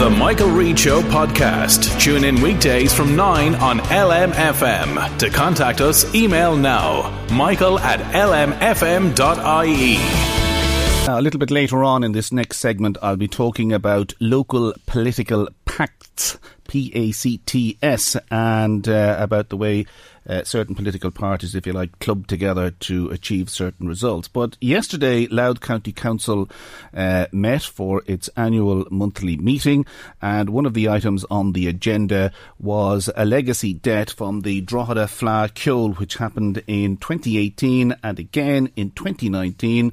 [0.00, 2.00] The Michael Reade Show podcast.
[2.00, 5.18] Tune in weekdays from 9 on LMFM.
[5.18, 9.18] To contact us, email now michael at lmfm.ie.
[11.06, 15.48] A little bit later on in this next segment, I'll be talking about local political
[15.66, 19.84] pacts, P A C T S, and uh, about the way
[20.30, 24.28] uh, certain political parties, if you like, club together to achieve certain results.
[24.28, 26.48] But yesterday, Louth County Council
[26.94, 29.84] uh, met for its annual monthly meeting,
[30.22, 35.06] and one of the items on the agenda was a legacy debt from the Drogheda
[35.06, 39.92] Fleadh Cheoil, which happened in 2018 and again in 2019.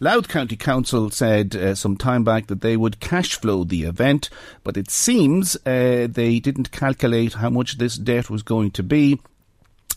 [0.00, 4.28] Louth County Council said uh, some time back that they would cash flow the event,
[4.64, 9.18] but it seems uh, they didn't calculate how much this debt was going to be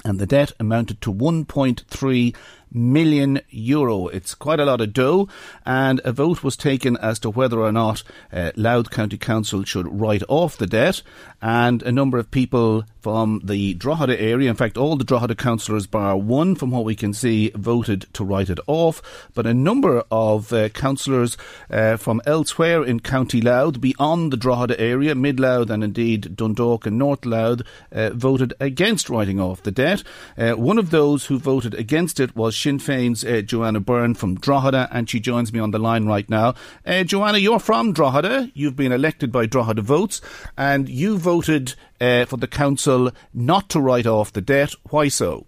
[0.03, 2.35] and the debt amounted to 1.3
[2.71, 4.07] million euro.
[4.07, 5.27] It's quite a lot of dough,
[5.65, 9.87] and a vote was taken as to whether or not uh, Louth County Council should
[9.87, 11.01] write off the debt,
[11.41, 15.87] and a number of people from the Drogheda area, in fact, all the Drogheda councillors,
[15.87, 20.03] bar one, from what we can see, voted to write it off, but a number
[20.11, 21.35] of uh, councillors
[21.69, 26.85] uh, from elsewhere in County Louth, beyond the Drogheda area, Mid Louth and indeed Dundalk
[26.85, 30.03] and North Louth, uh, voted against writing off the debt.
[30.37, 34.35] Uh, one of those who voted against it was Sinn Féin's uh, Joanna Byrne from
[34.35, 36.53] Drogheda, and she joins me on the line right now.
[36.85, 38.51] Uh, Joanna, you're from Drogheda.
[38.53, 40.21] You've been elected by Drogheda votes,
[40.57, 44.73] and you voted uh, for the council not to write off the debt.
[44.89, 45.45] Why so?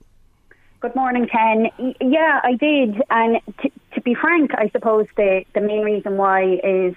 [0.79, 1.67] Good morning, Ken.
[2.01, 3.01] Yeah, I did.
[3.09, 6.95] And t- to be frank, I suppose the, the main reason why is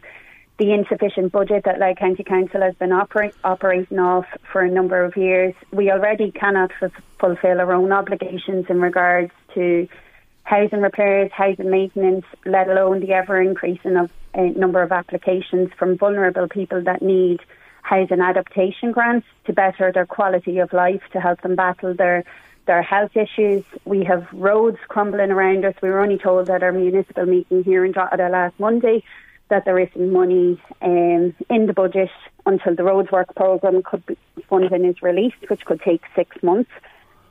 [0.59, 5.04] the insufficient budget that Louth County Council has been operate, operating off for a number
[5.04, 5.54] of years.
[5.71, 6.91] We already cannot f-
[7.21, 9.87] fulfil our own obligations in regards to
[10.47, 15.99] housing repairs, housing maintenance, let alone the ever increasing of uh, number of applications from
[15.99, 17.41] vulnerable people that need
[17.83, 22.25] housing adaptation grants to better their quality of life, to help them battle their
[22.67, 23.65] their health issues.
[23.84, 25.75] We have roads crumbling around us.
[25.83, 29.05] We were only told at our municipal meeting here in Drogheda last Monday
[29.49, 32.11] that there isn't money um, in the budget
[32.45, 34.17] until the roads work programme could be
[34.49, 36.71] funding is released, which could take six months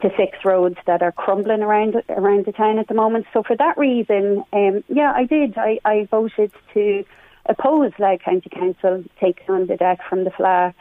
[0.02, 3.26] to fix roads that are crumbling around around the town at the moment.
[3.34, 5.58] So for that reason, um, yeah, I did.
[5.58, 7.06] I, I voted to
[7.46, 10.74] oppose Louth County Council taking on the debt from the Fleadh.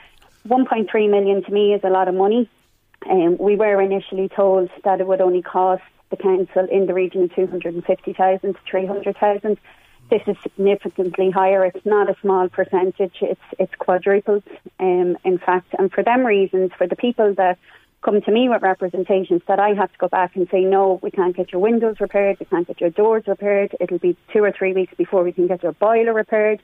[0.48, 2.48] 1.3 million to me is a lot of money.
[3.08, 7.24] Um, we were initially told that it would only cost the council in the region
[7.24, 9.58] of 250,000 to 300,000.
[10.10, 11.64] This is significantly higher.
[11.64, 13.16] It's not a small percentage.
[13.22, 14.42] It's it's quadrupled,
[14.78, 15.74] um, in fact.
[15.78, 17.58] And for them reasons, for the people that
[18.04, 21.10] come to me with representations, that I have to go back and say, no, we
[21.10, 23.74] can't get your windows repaired, we can't get your doors repaired.
[23.80, 26.62] It'll be two or three weeks before we can get your boiler repaired.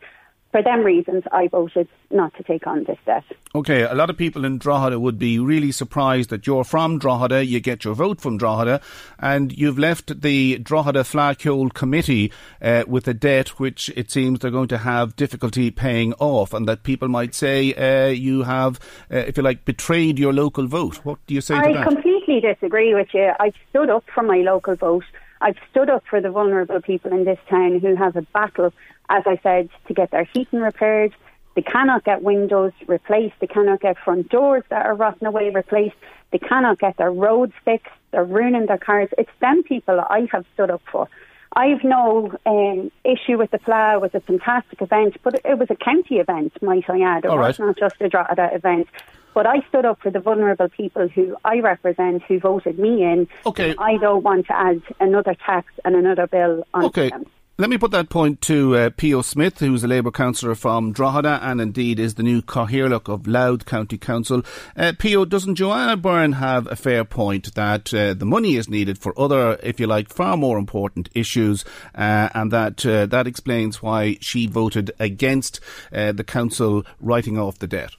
[0.50, 3.22] For them reasons, I voted not to take on this debt.
[3.54, 7.44] Okay, a lot of people in Drogheda would be really surprised that you're from Drogheda,
[7.44, 8.80] you get your vote from Drogheda,
[9.20, 14.50] and you've left the Drogheda Fleadh Committee uh, with a debt which it seems they're
[14.50, 18.80] going to have difficulty paying off, and that people might say uh, you have,
[19.12, 20.96] uh, if you like, betrayed your local vote.
[21.04, 21.86] What do you say I to that?
[21.86, 23.30] completely disagree with you.
[23.38, 25.04] I've stood up for my local vote.
[25.40, 28.74] I've stood up for the vulnerable people in this town who have a battle,
[29.10, 31.12] as I said, to get their heating repaired.
[31.56, 33.34] They cannot get windows replaced.
[33.40, 35.96] They cannot get front doors that are rotting away replaced.
[36.30, 37.92] They cannot get their roads fixed.
[38.12, 39.08] They're ruining their cars.
[39.18, 41.08] It's them people I have stood up for.
[41.56, 43.96] I've no um, issue with the Fleadh.
[43.96, 47.24] It was a fantastic event, but it was a county event, might I add.
[47.24, 47.66] It All was right.
[47.66, 48.86] not just a Drogheda event.
[49.34, 53.28] But I stood up for the vulnerable people who I represent, who voted me in.
[53.46, 53.74] Okay.
[53.78, 57.10] I don't want to add another tax and another bill onto Okay.
[57.10, 57.26] them.
[57.60, 61.40] Let me put that point to uh, Pio Smith, who's a Labour councillor from Drogheda
[61.42, 64.42] and indeed is the new Cathaoirleach of Louth County Council.
[64.74, 68.96] Uh, Pio, doesn't Joanna Byrne have a fair point that uh, the money is needed
[68.96, 73.82] for other, if you like, far more important issues, uh, and that uh, that explains
[73.82, 75.60] why she voted against
[75.92, 77.90] uh, the council writing off the debt?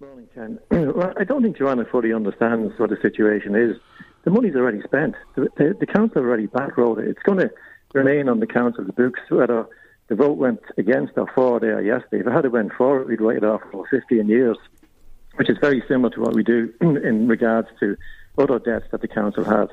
[0.00, 0.58] Morning, Ken.
[0.94, 3.76] well, I don't think Joanna fully understands what the situation is.
[4.24, 5.14] The money's already spent.
[5.34, 7.08] The, the, the council already backrolled it.
[7.08, 7.50] It's going to
[7.94, 9.66] remain on the council's books whether
[10.08, 12.20] the vote went against or for there yesterday.
[12.20, 14.56] If it had went for it, we'd write it off for 15 years,
[15.36, 17.96] which is very similar to what we do in regards to
[18.38, 19.68] other debts that the council has.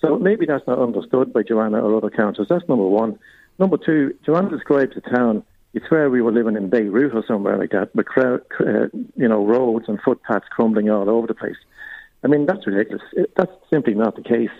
[0.00, 2.48] So maybe that's not understood by Joanna or other councils.
[2.48, 3.18] That's number one.
[3.58, 5.44] Number two, Joanna describes the town.
[5.72, 9.28] It's where we were living in Beirut or somewhere like that, with crowd, uh, you
[9.28, 11.56] know roads and footpaths crumbling all over the place.
[12.24, 13.02] I mean, that's ridiculous.
[13.12, 14.50] It, that's simply not the case.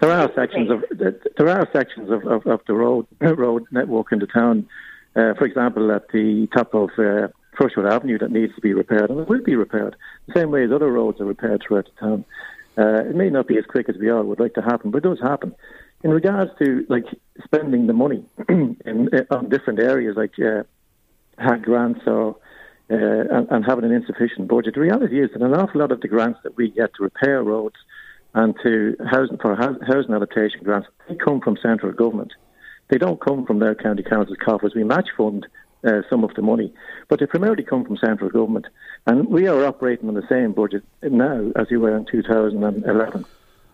[0.00, 4.18] There are sections of there are sections of, of, of the road road network in
[4.18, 4.66] the town.
[5.14, 9.10] Uh, for example, at the top of uh, Crushwood Avenue, that needs to be repaired,
[9.10, 12.00] and it will be repaired the same way as other roads are repaired throughout the
[12.00, 12.24] town.
[12.78, 14.98] Uh, it may not be as quick as we all would like to happen, but
[14.98, 15.54] it does happen.
[16.02, 17.04] In regards to like
[17.44, 20.62] spending the money in, uh, on different areas, like uh,
[21.36, 22.36] HAG grants or
[22.90, 26.00] uh, and, and having an insufficient budget, the reality is that an awful lot of
[26.00, 27.76] the grants that we get to repair roads
[28.34, 32.32] and to housing for housing adaptation grants, they come from central government.
[32.88, 34.74] They don't come from their county council's coffers.
[34.74, 35.46] We match fund
[35.84, 36.72] uh, some of the money,
[37.08, 38.66] but they primarily come from central government.
[39.06, 43.24] And we are operating on the same budget now as we were in 2011.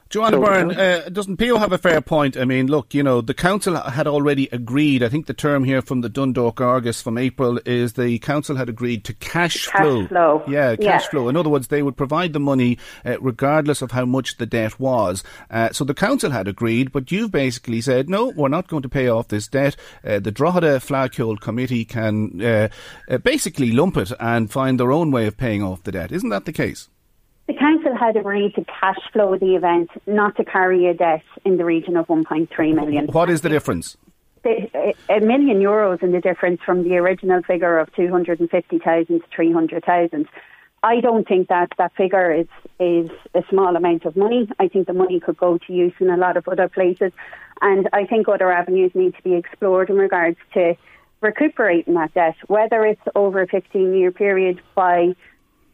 [0.09, 2.37] Joanna so, Byrne, uh, doesn't Pio have a fair point?
[2.37, 5.03] I mean, look, you know, the council had already agreed.
[5.03, 8.69] I think the term here from the Dundalk Argus from April is the council had
[8.69, 10.07] agreed to cash, cash flow.
[10.07, 10.45] flow.
[10.47, 11.09] Yeah, cash yeah.
[11.11, 11.29] flow.
[11.29, 14.79] In other words, they would provide the money uh, regardless of how much the debt
[14.79, 15.25] was.
[15.51, 18.89] Uh, so the council had agreed, but you've basically said, no, we're not going to
[18.89, 19.75] pay off this debt.
[20.05, 22.69] Uh, the Drogheda Fleadhcheoil Committee can uh,
[23.09, 26.13] uh, basically lump it and find their own way of paying off the debt.
[26.13, 26.89] Isn't that the case?
[27.47, 31.59] The council had agreed to cash flow the event, not to carry a debt in
[31.59, 33.07] the region of 1.3 million.
[33.07, 33.97] What is the difference?
[34.43, 40.29] The, a million euros in the difference from the original figure of 250,000 to 300,000.
[40.83, 42.47] I don't think that that figure is
[42.79, 44.49] is a small amount of money.
[44.59, 47.13] I think the money could go to use in a lot of other places,
[47.63, 50.77] and I think other avenues need to be explored in regards to
[51.21, 55.15] recuperating that debt, whether it's over a 15 year period by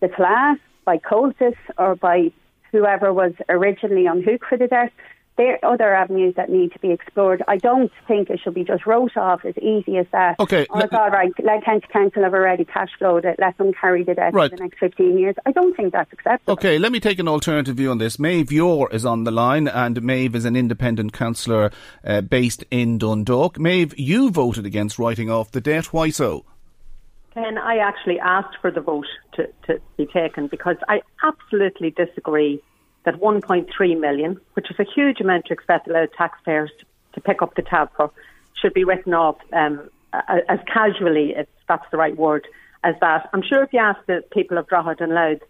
[0.00, 2.32] the class by Comhaltas or by
[2.72, 4.92] whoever was originally on hook for the debt.
[5.38, 7.42] There are other avenues that need to be explored.
[7.48, 10.38] I don't think it should be just wrote off as easy as that.
[10.38, 10.66] Okay.
[10.68, 11.32] Oh, it's all right.
[11.42, 13.36] Let County Council have already cash flowed it.
[13.38, 14.50] Let them carry the debt right.
[14.50, 15.34] for the next 15 years.
[15.46, 16.52] I don't think that's acceptable.
[16.52, 18.18] Okay, let me take an alternative view on this.
[18.18, 21.70] Maeve Yore is on the line, and Maeve is an independent councillor
[22.04, 23.58] uh, based in Dundalk.
[23.58, 25.94] Maeve, you voted against writing off the debt.
[25.94, 26.44] Why so?
[27.34, 32.62] Ken, I actually asked for the vote to, to be taken because I absolutely disagree
[33.04, 36.70] that 1.3 million, which is a huge amount to expect the taxpayers
[37.14, 38.10] to, pick up the tab for,
[38.54, 42.46] should be written off um, as casually, if that's the right word,
[42.84, 43.28] as that.
[43.32, 45.42] I'm sure if you ask the people of Drogheda and Louth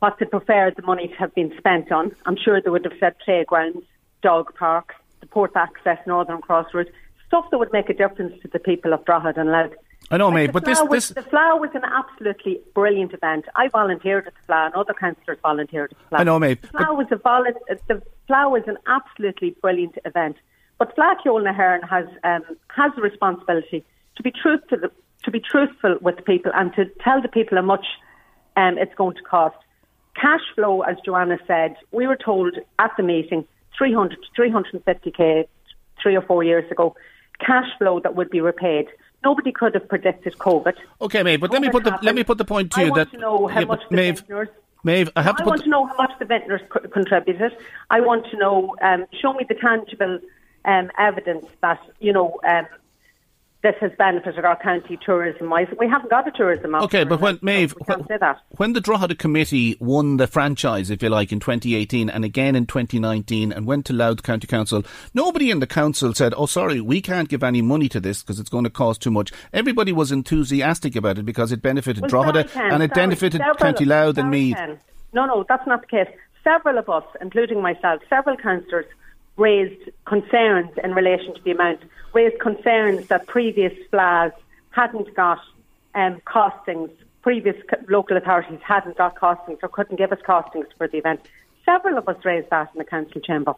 [0.00, 2.98] what they prefer the money to have been spent on, I'm sure they would have
[3.00, 3.86] said playgrounds,
[4.22, 6.90] dog parks, the port access, Northern Cross Route,
[7.26, 9.72] stuff that would make a difference to the people of Drogheda and Louth.
[10.10, 13.46] I know, mate, but this, was, this the Fleadh was an absolutely brilliant event.
[13.56, 16.20] I volunteered at the Fleadh, and other councillors volunteered at the Fleadh.
[16.20, 16.62] I know, mate.
[16.62, 20.36] The Fleadh was a volu- the Fleadh was an absolutely brilliant event.
[20.78, 21.52] But Fleadhcheoil na
[21.86, 23.84] has um, has a responsibility
[24.16, 24.78] to be truthful
[25.24, 27.86] to be truthful with people and to tell the people how much
[28.56, 29.56] um, it's going to cost.
[30.14, 33.44] Cash flow, as Joanna said, we were told at the meeting
[33.76, 35.46] 300 to 350k
[36.02, 36.94] three or four years ago.
[37.44, 38.86] Cash flow that would be repaid.
[39.24, 40.74] Nobody could have predicted COVID.
[41.00, 42.94] Okay, Maeve, but let me put the let me put the point to I you
[42.94, 44.48] that to know how yeah, much the
[44.84, 47.56] Maeve, I have I to put want to know how much the vintners co- contributed.
[47.90, 48.76] I want to know.
[48.82, 50.20] Um, show me the tangible
[50.64, 52.66] um, evidence that you know um,
[53.66, 55.66] this has benefited our county tourism wise.
[55.76, 58.20] We haven't got a tourism Okay, but when Maeve, can't when,
[58.50, 62.66] when the Drogheda committee won the franchise, if you like, in 2018 and again in
[62.66, 67.00] 2019, and went to Louth County Council, nobody in the council said, "Oh, sorry, we
[67.00, 70.12] can't give any money to this because it's going to cost too much." Everybody was
[70.12, 73.84] enthusiastic about it because it benefited Well, Drogheda sorry, and it sorry, benefited several- County
[73.84, 74.56] Louth and Meath.
[74.56, 74.78] Ken.
[75.12, 76.08] No, no, that's not the case.
[76.44, 78.86] Several of us, including myself, several councillors
[79.36, 81.80] raised concerns in relation to the amount,
[82.12, 84.32] raised concerns that previous Fleadhs
[84.70, 85.40] hadn't got
[85.94, 86.90] um, costings,
[87.22, 91.20] previous co- local authorities hadn't got costings or couldn't give us costings for the event.
[91.64, 93.54] Several of us raised that in the council chamber.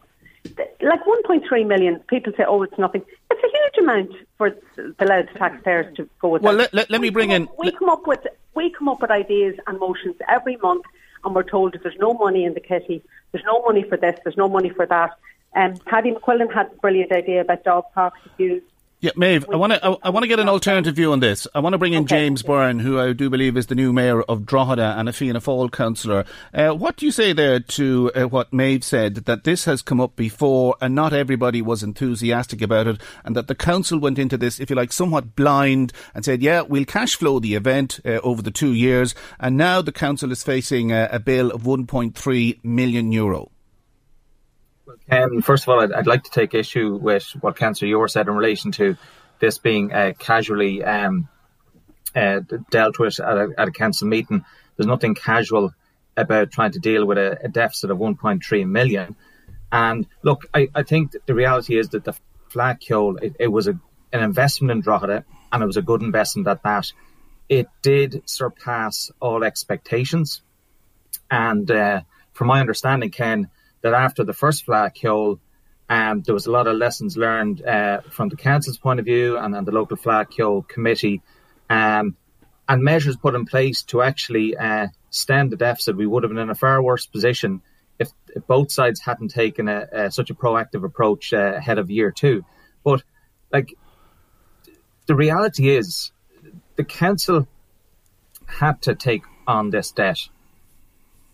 [0.81, 3.03] Like 1.3 million, people say, oh, it's nothing.
[3.29, 6.41] It's a huge amount for the Louth taxpayers to go with.
[6.41, 7.49] Well, let, let, let me bring in.
[7.57, 10.85] We come up with we come up with ideas and motions every month,
[11.23, 14.19] and we're told that there's no money in the kitty, there's no money for this,
[14.23, 15.11] there's no money for that.
[15.55, 18.63] Um, Paddy McQuillan had a brilliant idea about dog parks to use
[19.01, 21.47] yeah, Maeve, I want to I, I want to get an alternative view on this.
[21.55, 22.17] I want to bring in okay.
[22.17, 25.39] James Byrne, who I do believe is the new mayor of Drogheda and a Fianna
[25.39, 26.25] Fáil councillor.
[26.53, 30.01] Uh, what do you say there to uh, what Maeve said that this has come
[30.01, 34.35] up before and not everybody was enthusiastic about it, and that the council went into
[34.35, 38.19] this, if you like, somewhat blind and said, "Yeah, we'll cash flow the event uh,
[38.21, 42.65] over the two years," and now the council is facing a, a bill of 1.3
[42.65, 43.49] million euro.
[45.11, 48.27] Um, first of all, I'd, I'd, like to take issue with what Councillor Yore said
[48.27, 48.95] in relation to
[49.39, 51.27] this being uh, casually um,
[52.15, 54.43] uh, dealt with at a, at a, council meeting.
[54.75, 55.73] There's nothing casual
[56.17, 59.15] about trying to deal with a, a deficit of 1.3 million.
[59.71, 62.15] And look, I, I, think the reality is that the
[62.51, 63.79] Ceol, it, it was a,
[64.11, 66.91] an investment in Drogheda, and it was a good investment at that.
[67.47, 70.41] It did surpass all expectations.
[71.29, 72.01] And uh,
[72.33, 73.49] from my understanding, Ken,
[73.81, 75.39] that after the first Fleadh Cheoil,
[75.89, 79.37] um, there was a lot of lessons learned uh, from the council's point of view
[79.37, 81.21] and, and the local Fleadh Cheoil committee,
[81.69, 82.15] um,
[82.67, 85.97] and measures put in place to actually uh, stem the deficit.
[85.97, 87.61] We would have been in a far worse position
[87.97, 91.89] if, if both sides hadn't taken a, a, such a proactive approach uh, ahead of
[91.89, 92.45] year two.
[92.83, 93.03] But
[93.51, 93.75] like
[95.07, 96.11] the reality is,
[96.75, 97.47] the council
[98.45, 100.19] had to take on this debt.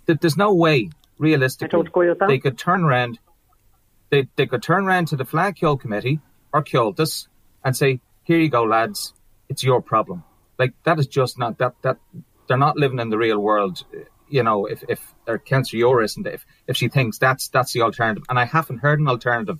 [0.06, 1.84] There's no way realistically,
[2.28, 3.20] they could turn around.
[4.10, 6.20] They they could turn around to the Fleadh Cheoil committee
[6.54, 7.28] or Comhaltas
[7.64, 9.14] and say, "Here you go, lads.
[9.50, 10.24] It's your problem."
[10.58, 11.98] Like that is just not that that
[12.48, 13.84] they're not living in the real world.
[14.30, 17.82] You know, if if their Councillor Yore isn't, if if she thinks that's that's the
[17.82, 19.60] alternative, and I haven't heard an alternative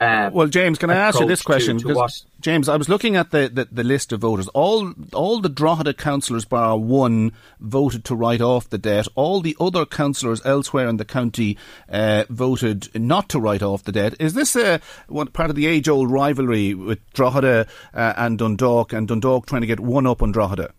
[0.00, 1.78] uh, well, James, can I ask you this question?
[1.78, 2.08] To, to
[2.40, 4.48] James, I was looking at the, the, the, list of voters.
[4.48, 9.08] All all the Drogheda councillors, bar one, voted to write off the debt.
[9.14, 11.58] All the other councillors elsewhere in the county
[11.90, 14.14] uh, voted not to write off the debt.
[14.18, 19.06] Is this a one, part of the age-old rivalry with Drogheda uh, and Dundalk, and
[19.06, 20.72] Dundalk trying to get one up on Drogheda?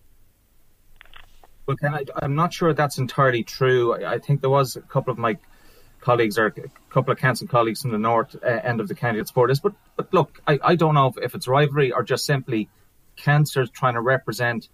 [1.67, 3.93] Well, I, am not sure that's entirely true.
[3.93, 5.37] I, I think there was a couple of my
[6.01, 6.53] colleagues or a
[6.89, 9.59] couple of council colleagues from the north uh, end of the county that support this.
[9.59, 12.69] But but look, I, I don't know if, if it's rivalry or just simply
[13.15, 14.67] councillors trying to represent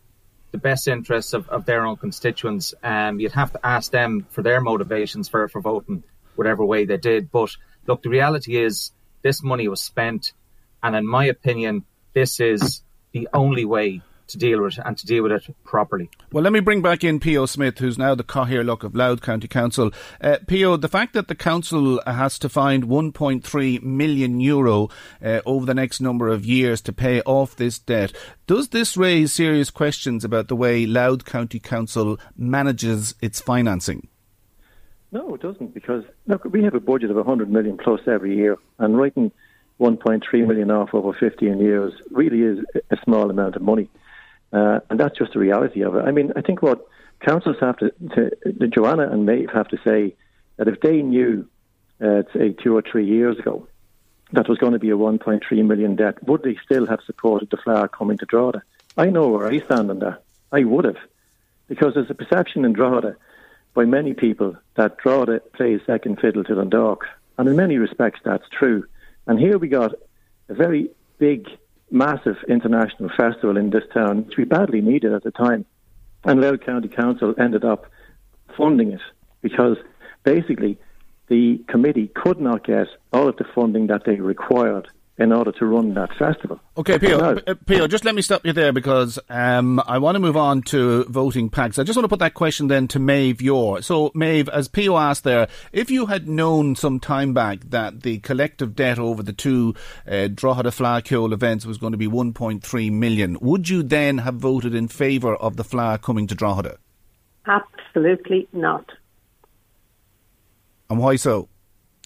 [0.51, 2.73] the best interests of, of their own constituents.
[2.81, 6.03] Um, you'd have to ask them for their motivations for, for voting
[6.35, 7.31] whatever way they did.
[7.31, 7.55] But
[7.85, 8.91] look, the reality is
[9.21, 10.33] this money was spent,
[10.81, 12.81] and in my opinion, this is
[13.11, 16.09] the only way to deal with it and to deal with it properly.
[16.31, 19.47] Well, let me bring back in Pio Smith, who's now the Cathaoirleach of Louth County
[19.47, 19.91] Council.
[20.21, 24.89] Uh, Pio, the fact that the council has to find 1.3 million euro
[25.23, 28.13] uh, over the next number of years to pay off this debt,
[28.45, 34.07] does this raise serious questions about the way Louth County Council manages its financing?
[35.11, 38.57] No, it doesn't, because look, we have a budget of 100 million plus every year,
[38.77, 39.31] and writing
[39.79, 43.89] 1.3 million off over 15 years really is a small amount of money.
[44.51, 46.05] Uh, and that's just the reality of it.
[46.05, 46.87] I mean, I think what
[47.19, 50.15] councils have to, to Joanna and Maeve have to say
[50.57, 51.47] that if they knew,
[52.01, 53.67] uh, say, two or three years ago,
[54.31, 57.57] that was going to be a 1.3 million debt, would they still have supported the
[57.57, 58.63] Fleadh coming to Drogheda?
[58.97, 60.23] I know where I stand on that.
[60.51, 60.97] I would have.
[61.67, 63.15] Because there's a perception in Drogheda
[63.73, 67.05] by many people that Drogheda plays second fiddle to Dundalk.
[67.37, 68.85] And in many respects, that's true.
[69.27, 69.93] And here we got
[70.49, 70.89] a very
[71.19, 71.47] big
[71.89, 75.65] massive international festival in this town, which we badly needed at the time.
[76.23, 77.85] And Louth County Council ended up
[78.57, 79.01] funding it
[79.41, 79.77] because
[80.23, 80.77] basically
[81.27, 84.89] the committee could not get all of the funding that they required
[85.19, 86.59] in order to run that festival.
[86.77, 90.19] Okay, Pio, uh, Pio, just let me stop you there because um, I want to
[90.19, 91.79] move on to voting packs.
[91.79, 93.81] I just want to put that question then to Maeve Yore.
[93.81, 98.19] So, Maeve, as Pio asked there, if you had known some time back that the
[98.19, 99.73] collective debt over the two
[100.07, 104.35] uh, Drogheda Fleadh Cheoil events was going to be 1.3 million, would you then have
[104.35, 106.77] voted in favour of the Fleadh coming to Drogheda?
[107.47, 108.91] Absolutely not.
[110.89, 111.49] And why so?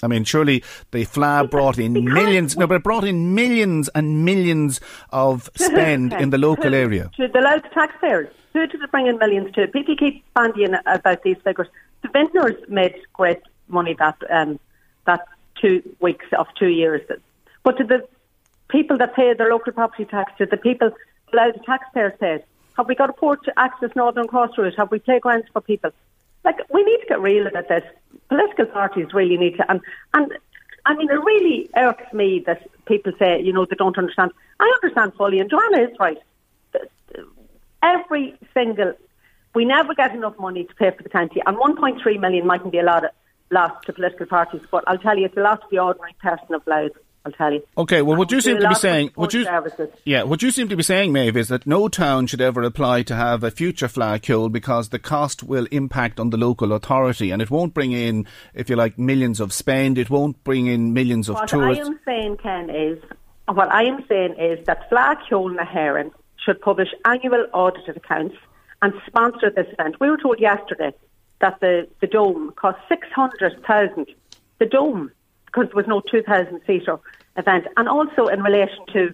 [0.03, 2.58] I mean, surely the Fleadh brought in millions.
[2.58, 4.81] No, but it brought in millions and millions
[5.12, 7.10] of spend in the local area.
[7.17, 8.34] To the local taxpayers.
[8.53, 9.67] Who did it bring in millions to?
[9.67, 11.67] People keep bandying about these figures.
[12.01, 14.60] The vintners made great money that um,
[15.05, 15.25] that
[15.60, 17.01] two weeks of two years.
[17.63, 18.08] But to the
[18.70, 20.91] people that pay their local property tax, to the people
[21.31, 22.43] the taxpayers paid,
[22.77, 24.74] have we got a port to access Northern Cross route?
[24.77, 25.91] Have we playgrounds for people?
[26.43, 27.83] Like we need to get real about this.
[28.29, 29.81] Political parties really need to, and
[30.13, 30.31] and
[30.86, 34.31] I mean, it really irks me that people say, you know, they don't understand.
[34.60, 36.17] I understand fully, and Joanna is right.
[37.83, 38.93] Every single,
[39.53, 42.79] we never get enough money to pay for the county, and 1.3 million mightn't be
[42.79, 43.12] a lot of
[43.51, 46.55] loss to political parties, but I'll tell you, it's a lot to the ordinary person
[46.55, 46.91] of Louth.
[47.25, 47.63] I'll tell you.
[47.77, 49.89] Okay, well, what you seem to be saying, what you, services.
[50.05, 53.03] yeah, what you seem to be saying, Maeve, is that no town should ever apply
[53.03, 57.41] to have a future Fleadh because the cost will impact on the local authority, and
[57.41, 58.25] it won't bring in,
[58.55, 59.99] if you like, millions of spend.
[59.99, 61.85] It won't bring in millions of what tourists.
[61.85, 62.97] I am saying, Ken, is
[63.47, 66.11] what I am saying is that Fleadh Cheoil na HÉireann
[66.43, 68.35] should publish annual audited accounts
[68.81, 69.99] and sponsor this event.
[69.99, 70.91] We were told yesterday
[71.39, 74.07] that the, the dome cost six hundred thousand.
[74.59, 75.11] The dome
[75.51, 77.00] because there was no 2,000 seater
[77.38, 77.67] event.
[77.77, 79.13] And also in relation to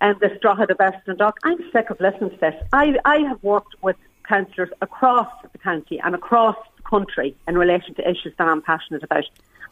[0.00, 2.54] um, the Drogheda Western Dock, I'm sick of listening to this.
[2.72, 3.96] I, I have worked with
[4.28, 9.02] councillors across the county and across the country in relation to issues that I'm passionate
[9.02, 9.24] about.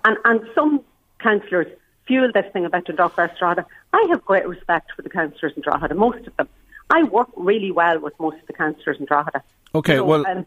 [0.05, 0.81] And, and some
[1.19, 1.69] councillors
[2.07, 3.67] fuel this thing about the Dock West Drogheda.
[3.93, 6.49] I have great respect for the councillors in Drogheda, most of them.
[6.91, 9.43] I work really well with most of the councillors in Drogheda.
[9.75, 10.47] Okay, So, well, um,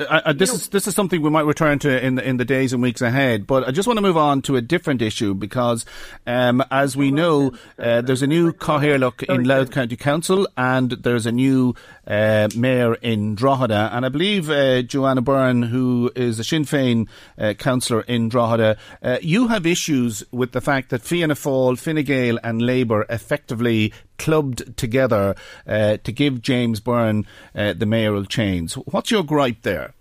[0.00, 2.44] I, I, this is this is something we might return to in the, in the
[2.44, 3.46] days and weeks ahead.
[3.46, 5.84] But I just want to move on to a different issue because,
[6.26, 11.26] um, as we know, uh, there's a new Cathaoirleach in Louth County Council and there's
[11.26, 11.74] a new
[12.06, 13.90] uh, mayor in Drogheda.
[13.92, 17.08] And I believe uh, Joanna Byrne, who is a Sinn Féin
[17.38, 22.04] uh, councillor in Drogheda, uh, you have issues with the fact that Fianna Fáil, Fine
[22.04, 23.92] Gael, and Labour effectively
[24.24, 25.34] clubbed together
[25.66, 28.72] uh, to give James Byrne uh, the mayoral chains.
[28.94, 29.92] What's your gripe there?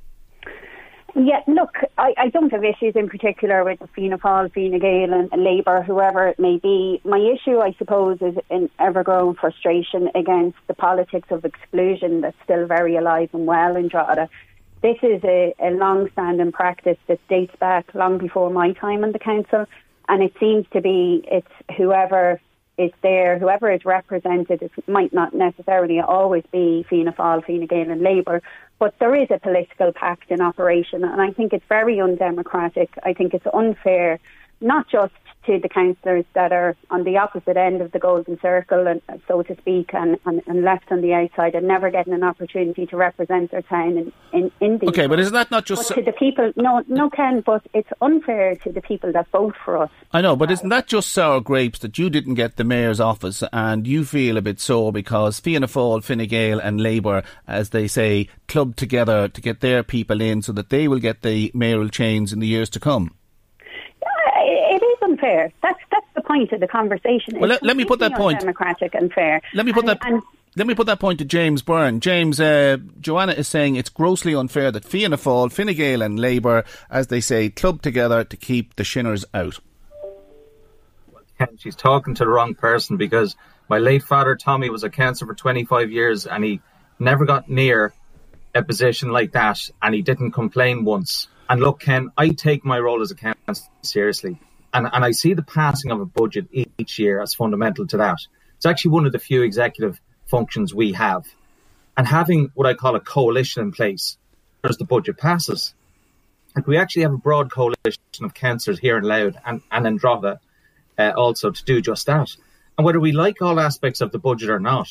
[1.16, 5.30] Yeah, look, I, I don't have issues in particular with Fianna Fáil, Fine Gael and
[5.44, 7.02] Labour, whoever it may be.
[7.04, 12.66] My issue, I suppose, is an ever-growing frustration against the politics of exclusion that's still
[12.66, 14.30] very alive and well in Drogheda.
[14.82, 19.20] This is a, a long-standing practice that dates back long before my time on the
[19.20, 19.66] council,
[20.08, 22.40] and it seems to be it's whoever
[22.78, 27.92] is there, whoever is represented, it might not necessarily always be Fianna Fáil, Fine Gael
[27.92, 28.42] and Labour,
[28.80, 32.90] but there is a political pact in operation, and I think it's very undemocratic.
[33.04, 34.20] I think it's unfair,
[34.60, 35.14] not just
[35.46, 39.42] to the councillors that are on the opposite end of the golden circle, and so
[39.44, 42.98] to speak, and, and, and left on the outside and never getting an opportunity to
[42.98, 44.90] represent their town in, in, in these.
[44.90, 45.94] Okay, but isn't that not just?
[45.94, 49.78] to the people, no, no, Ken, but it's unfair to the people that vote for
[49.78, 49.92] us.
[50.12, 53.44] I know, but isn't that just sour grapes that you didn't get the mayor's office
[53.52, 57.88] and you feel a bit sore because Fianna Fáil, Fine Gael, and Labour, as they
[57.88, 61.90] say, clubbed together to get their people in so that they will get the mayoral
[61.90, 63.16] chains in the years to come?
[65.24, 65.54] Yeah, It it is unfair.
[65.62, 67.40] That's that's the point of the conversation.
[67.40, 69.42] Well, let- let me put that point- Democratic and fair.
[69.54, 70.06] Let me put And- that.
[70.06, 70.22] And
[70.56, 72.00] let me put that point to James Byrne.
[72.00, 76.64] James, uh, Joanna is saying it's grossly unfair that Fianna Fáil, Fine Gael, and Labour,
[76.92, 79.60] as they say, club together to keep the Shinners out.
[81.40, 83.36] Ken, she's talking to the wrong person because
[83.70, 86.62] my late father Tommy was a councillor for 25 years and he
[87.00, 87.92] never got near
[88.54, 91.28] a position like that and he didn't complain once.
[91.50, 94.40] And look, Ken, I take my role as a councillor seriously.
[94.74, 98.20] And, and I see the passing of a budget each year as fundamental to that.
[98.58, 101.26] It's actually one of the few executive functions we have.
[101.96, 104.18] And having what I call a coalition in place
[104.64, 105.74] as the budget passes.
[106.56, 110.00] Like we actually have a broad coalition of councillors here in Louth and, and in
[110.98, 112.36] uh, also to do just that.
[112.78, 114.88] And whether we like all aspects of the budget or not,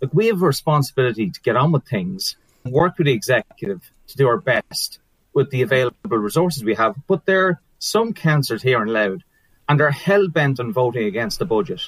[0.00, 3.90] like we have a responsibility to get on with things and work with the executive
[4.08, 4.98] to do our best
[5.32, 6.96] with the available resources we have.
[7.06, 9.20] But there are some councillors here in Louth
[9.68, 11.82] and they're hell bent on voting against the budget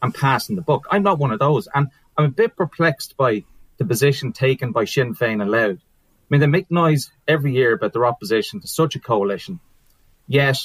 [0.00, 0.86] and passing the buck.
[0.90, 1.68] I'm not one of those.
[1.74, 3.44] And I'm a bit perplexed by
[3.78, 5.78] the position taken by Sinn Féin and Louth.
[5.78, 9.60] I mean, they make noise every year about their opposition to such a coalition.
[10.26, 10.58] Yet,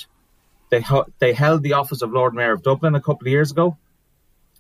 [0.70, 0.84] they,
[1.20, 3.78] they held the office of Lord Mayor of Dublin a couple of years ago.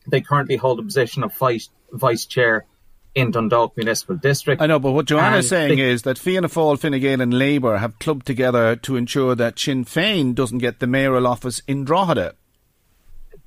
[0.07, 2.65] They currently hold the position of vice, vice chair
[3.15, 4.61] in Dundalk Municipal District.
[4.61, 7.33] I know, but what Joanna is saying they- is that Fianna Fáil, Fine Gael, and
[7.33, 11.83] Labour have clubbed together to ensure that Sinn Féin doesn't get the mayoral office in
[11.83, 12.35] Drogheda.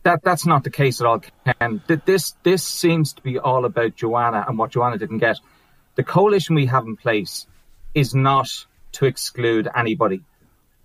[0.02, 1.82] that that's not the case at all, Ken.
[2.06, 5.38] This this seems to be all about Joanna and what Joanna didn't get.
[5.96, 7.46] The coalition we have in place
[7.94, 8.48] is not
[8.92, 10.22] to exclude anybody.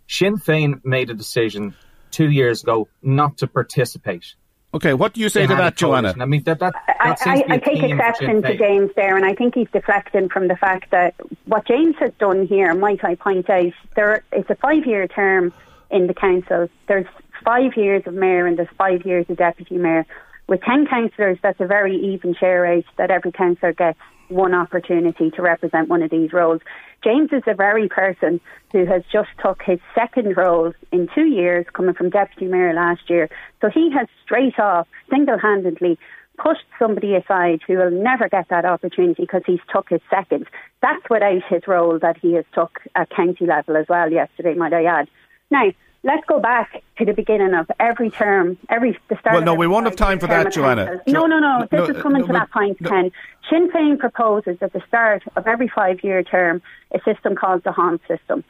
[0.07, 1.75] Sinn Féin made a decision
[2.11, 4.35] two years ago not to participate.
[4.75, 6.13] Okay, what do you say to that, Joanna?
[6.19, 8.57] I mean, that, that, that I, seems to be I, I a take exception to
[8.57, 12.45] James there, and I think he's deflecting from the fact that what James has done
[12.45, 15.53] here, might I point out, there it's a five-year term
[15.91, 16.67] in the council.
[16.88, 17.05] There's
[17.45, 20.05] five years of mayor and there's five years of deputy mayor.
[20.49, 25.31] With ten councillors, that's a very even share rate that every councillor gets one opportunity
[25.31, 26.59] to represent one of these roles.
[27.05, 28.41] James is the very person
[28.71, 33.07] who has just took his second role in two years, coming from deputy mayor last
[33.09, 33.29] year.
[33.61, 35.99] So he has straight off, single-handedly
[36.43, 40.47] pushed somebody aside who will never get that opportunity because he's took his second.
[40.81, 44.73] That's without his role that he has took at county level as well yesterday, might
[44.73, 45.07] I add.
[45.51, 45.71] Now,
[46.05, 49.35] let's go back to the beginning of every term, every the start.
[49.35, 51.01] Well, no, we won't have time for that, Joanna.
[51.07, 51.67] No, no, no.
[51.69, 52.77] This no, is coming no, to no, that point.
[52.85, 53.11] Ken.
[53.49, 57.99] Sinn Féin proposes at the start of every five-year term a system called the d'Hondt
[58.07, 58.43] system,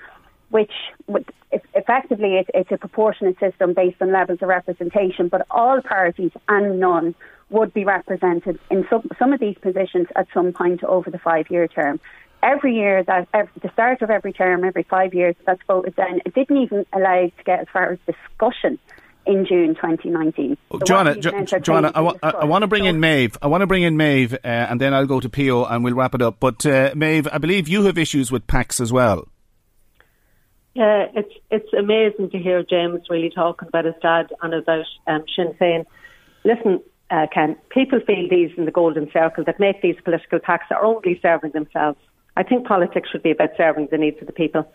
[0.50, 0.74] which
[1.08, 5.82] would, eff- effectively it, it's a proportionate system based on levels of representation, but all
[5.82, 7.16] parties and none
[7.50, 11.68] would be represented in some, some of these positions at some point over the five-year
[11.68, 12.00] term.
[12.44, 16.22] Every year, that every, the start of every term, every five years, that's voted down.
[16.26, 18.78] It didn't even allow to get as far as discussion
[19.26, 20.58] in June 2019.
[20.70, 23.38] Oh, There Joanna, Jo- Joanna, I, wa- I, I want to bring in Maeve.
[23.42, 25.96] I want to bring in Maeve, uh, and then I'll go to Pio, and we'll
[25.96, 26.40] wrap it up.
[26.40, 29.28] But uh, Maeve, I believe you have issues with PACs as well.
[30.76, 35.24] Yeah, it's it's amazing to hear James really talking about his dad and about um,
[35.34, 35.86] Sinn Féin.
[36.44, 40.68] Listen, uh, Ken, people feel these in the golden circle that make these political pacts
[40.72, 41.98] are only serving themselves.
[42.38, 44.72] I think politics should be about serving the needs of the people.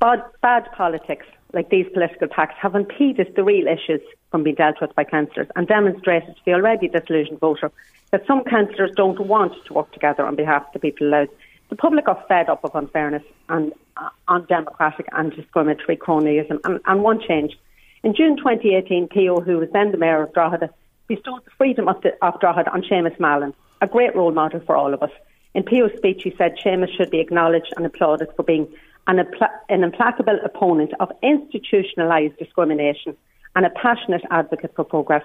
[0.00, 4.80] Bad, bad politics, like these political pacts, have impeded the real issues from being dealt
[4.80, 7.70] with by councillors and demonstrated to the already disillusioned voter
[8.10, 11.28] that some councillors don't want to work together on behalf of the people Louth.
[11.68, 17.02] The public are fed up of unfairness and uh, undemocratic and discriminatory cronyism and, and
[17.02, 17.58] want change.
[18.04, 20.70] In June 2018, Pio, who was then the mayor of Drogheda,
[21.08, 24.76] bestowed the freedom of, the, of Drogheda on Seamus Mallon, a great role model for
[24.76, 25.10] all of us.
[25.56, 28.68] In Pio's speech, he said Seamus should be acknowledged and applauded for being
[29.06, 33.16] an, impla- an implacable opponent of institutionalised discrimination
[33.56, 35.24] and a passionate advocate for progress.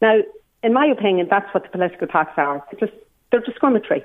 [0.00, 0.20] Now,
[0.62, 2.64] in my opinion, that's what the political pacts are.
[2.70, 2.98] They're, just,
[3.32, 4.04] they're discriminatory.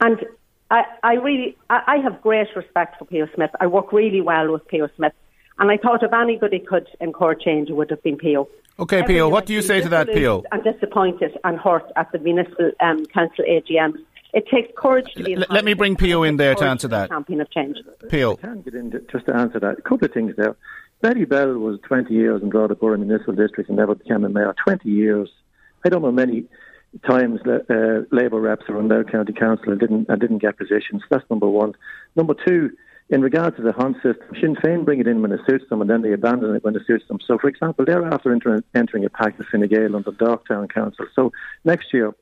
[0.00, 0.24] And
[0.70, 3.50] I, I really, I, I have great respect for Pio Smith.
[3.60, 5.12] I work really well with Pio Smith.
[5.58, 8.48] And I thought if anybody could encourage change, it would have been Pio.
[8.78, 10.42] Okay, Pio, what do you say to that, Pio?
[10.52, 13.98] And disappointed and hurt at the municipal um, council AGM.
[14.32, 15.34] It takes courage to be.
[15.34, 17.08] L- let me bring Pio in there to answer that.
[17.10, 17.76] Champion of change.
[18.08, 18.36] Pio.
[18.36, 19.78] can get in just to answer that.
[19.78, 20.56] A couple of things there.
[21.00, 24.54] Betty Bell was 20 years in Drogheda Municipal District and never became a mayor.
[24.62, 25.30] 20 years.
[25.84, 26.44] I don't know many
[27.06, 30.58] times that uh, Labour reps are on their county council and didn't and didn't get
[30.58, 31.02] positions.
[31.10, 31.72] That's number one.
[32.16, 32.70] Number two,
[33.08, 35.80] in regard to the d'Hondt system, Sinn Féin bring it in when it suits them
[35.80, 37.18] and then they abandon it when it suits them.
[37.26, 41.06] So, for example, they're after enter- entering a pact with Fine Gael under Darktown Council.
[41.16, 41.32] So
[41.64, 42.12] next year,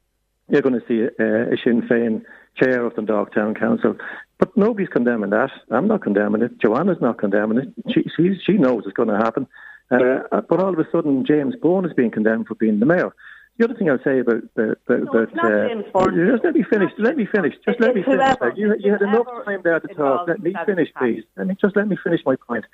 [0.48, 2.22] you're going to see a, a Sinn Féin
[2.56, 3.96] chair of the Darktown Council.
[4.38, 5.50] But nobody's condemning that.
[5.70, 6.58] I'm not condemning it.
[6.58, 7.92] Joanna's not condemning it.
[7.92, 9.46] She, she, she knows it's going to happen.
[9.90, 13.12] Uh, but all of a sudden, James Byrne is being condemned for being the mayor.
[13.56, 16.30] The other thing I'll say about about, about, No, it's not uh, James Byrne.
[16.30, 16.92] just let me finish.
[16.98, 17.54] Let me finish.
[17.64, 18.20] Just let me finish.
[18.20, 18.52] whoever.
[18.54, 20.28] You, you had enough time there to talk.
[20.28, 21.24] Let me finish, please.
[21.36, 22.66] Let me just let me finish my point.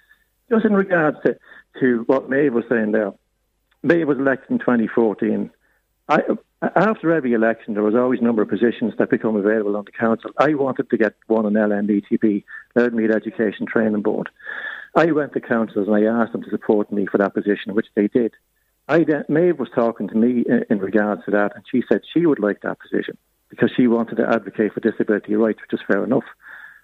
[0.51, 1.39] Just in regards to,
[1.81, 3.13] to what Maeve was saying there.
[3.83, 5.51] Maeve was elected in 2014.
[6.09, 6.21] I,
[6.77, 9.93] after every election, there was always a number of positions that become available on the
[9.93, 10.31] council.
[10.39, 12.45] I wanted to get one on LMETB,
[12.93, 14.29] Meath Education Training Board.
[14.97, 17.89] I went to councils and I asked them to support me for that position, which
[17.95, 18.33] they did.
[18.89, 22.03] I then, Maeve was talking to me in, in regards to that, and she said
[22.13, 23.17] she would like that position
[23.49, 26.25] because she wanted to advocate for disability rights, which is fair enough.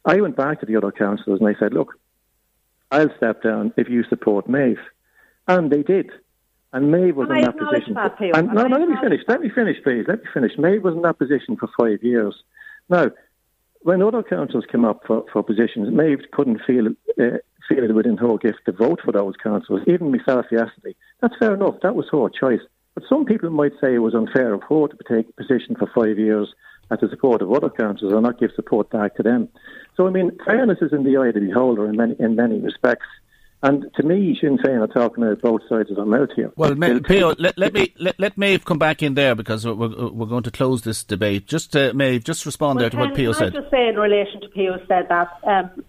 [0.04, 1.94] I went back to the other councillors and I said, look,
[2.90, 4.80] I'll step down if you support Maeve.
[5.46, 6.10] And they did.
[6.72, 7.94] And Maeve was And in I that position.
[7.94, 8.32] that, Pio.
[8.34, 9.22] and, no, no, let me finish.
[9.26, 10.04] Let me finish, please.
[10.06, 10.52] Let me finish.
[10.56, 12.34] Maeve was in that position for five years.
[12.88, 13.10] Now,
[13.82, 18.16] when other councils came up for, for positions, Maeve couldn't feel uh, feel it within
[18.18, 19.80] her gift to vote for those councils.
[19.86, 20.94] Even myself yesterday.
[21.20, 21.76] That's fair enough.
[21.82, 22.60] That was her choice.
[22.94, 25.88] But some people might say it was unfair of her to take a position for
[25.94, 26.52] five years
[26.90, 29.48] at the support of other councils and not give support back to them.
[29.96, 32.58] So, I mean, fairness is in the eye of the beholder in many, in many
[32.58, 33.06] respects.
[33.62, 36.50] And to me, Sinn Féin are talking about both sides of the mouth here.
[36.56, 39.74] Well, Ma- Pio, let, let me let, let Maeve come back in there because we're,
[39.74, 41.46] we're, we're going to close this debate.
[41.46, 43.54] Just uh, Maeve, just respond there to what Pio said.
[43.54, 45.84] I just say in relation to Pio said that um,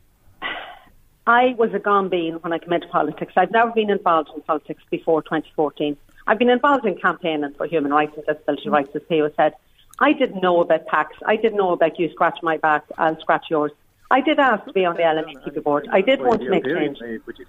[1.25, 3.33] I was a gone bean when I came into politics.
[3.37, 5.95] I've never been involved in politics before 2014.
[6.27, 9.53] I've been involved in campaigning for human rights and disability rights, as Pio said.
[9.99, 11.15] I didn't know about PACs.
[11.25, 13.71] I didn't know about you scratch my back, I'll scratch yours.
[14.11, 15.87] I did ask to be on the LME board.
[15.91, 16.97] I did want to make change.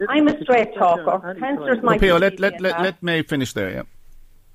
[0.08, 1.34] I'm a straight talker.
[1.38, 2.82] Councillors Well, might Pio, let, appreciate let, let, that.
[2.82, 3.82] let Maeve finish there, yeah.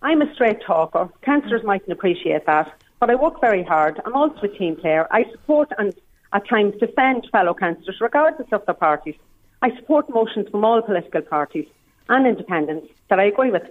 [0.01, 1.09] I'm a straight talker.
[1.21, 3.99] Councillors mightn't appreciate that, but I work very hard.
[4.05, 5.05] I'm also a team player.
[5.11, 5.93] I support and
[6.33, 9.15] at times defend fellow councillors, regardless of their parties.
[9.61, 11.67] I support motions from all political parties
[12.09, 13.63] and independents that I agree with.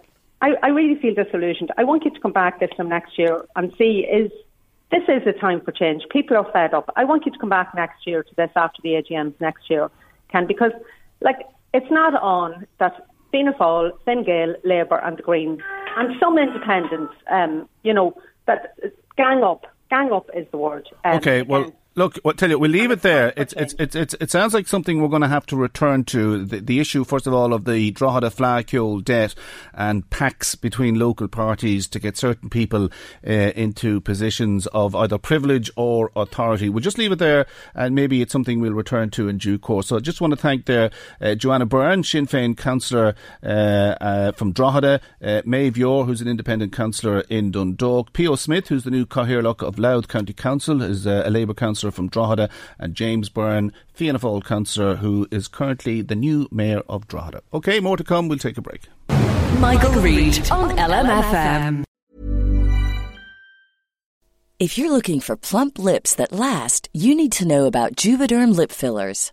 [0.42, 1.70] I, I really feel disillusioned.
[1.78, 4.30] I want you to come back this time next year and see is
[4.90, 6.04] this is a time for change.
[6.10, 6.92] People are fed up.
[6.96, 9.90] I want you to come back next year to this after the AGMs next year,
[10.30, 10.72] Ken, because
[11.20, 11.38] like
[11.74, 15.60] it's not on that Fianna Fáil, Fine Gael, Labour, and the Greens,
[15.96, 18.14] and some independents, um, you know,
[18.46, 18.78] that
[19.16, 19.66] gang up.
[19.90, 20.88] Gang up is the word.
[21.04, 21.72] Um, okay, well.
[21.98, 23.32] Look, I'll tell you, we'll leave it there.
[23.38, 26.44] It's, it's, it's, it's, it sounds like something we're going to have to return to.
[26.44, 29.34] The, the issue, first of all, of the Drogheda Fleadh Cheoil debt
[29.72, 32.90] and pacts between local parties to get certain people
[33.26, 36.68] uh, into positions of either privilege or authority.
[36.68, 39.86] We'll just leave it there, and maybe it's something we'll return to in due course.
[39.86, 40.90] So I just want to thank there
[41.22, 46.28] uh, Joanna Byrne, Sinn Féin councillor uh, uh, from Drogheda, uh, Maeve Yore, who's an
[46.28, 51.06] independent councillor in Dundalk, Pio Smith, who's the new Cathaoirleach of Louth County Council, is
[51.06, 55.48] uh, a Labour councillor councillor from Drogheda, and James Byrne, Fianna Fáil councillor, who is
[55.48, 57.42] currently the new mayor of Drogheda.
[57.52, 58.28] Okay, more to come.
[58.28, 58.88] We'll take a break.
[59.08, 61.84] Michael, Michael Reade on LMFM.
[64.58, 68.72] If you're looking for plump lips that last, you need to know about Juvederm lip
[68.72, 69.32] fillers.